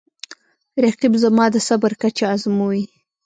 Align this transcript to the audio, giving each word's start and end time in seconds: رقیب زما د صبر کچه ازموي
رقیب 0.83 1.13
زما 1.23 1.45
د 1.53 1.55
صبر 1.67 1.91
کچه 2.01 2.25
ازموي 2.33 2.83